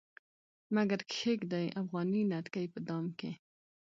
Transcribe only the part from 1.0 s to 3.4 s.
کښيږدي افغاني نتکۍ په دام کې